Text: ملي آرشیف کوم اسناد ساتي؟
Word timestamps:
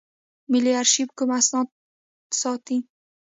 ملي 0.51 0.71
آرشیف 0.81 1.09
کوم 1.17 1.29
اسناد 1.39 1.67
ساتي؟ 2.39 2.77